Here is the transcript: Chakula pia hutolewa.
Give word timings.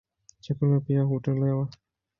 Chakula 0.39 0.79
pia 0.79 1.03
hutolewa. 1.05 1.69